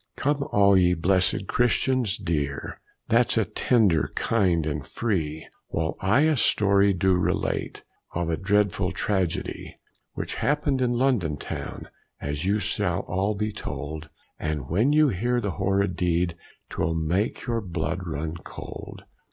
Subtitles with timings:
[0.15, 6.35] Come all you blessed Christians dear, That's a tender, kind, and free, While I a
[6.35, 7.83] story do relate
[8.15, 9.75] Of a dreadful tragedy,
[10.13, 11.87] Which happened in London town,
[12.19, 14.09] As you shall all be told;
[14.39, 16.35] But when you hear the horrid deed
[16.71, 19.03] 'Twill make your blood run cold.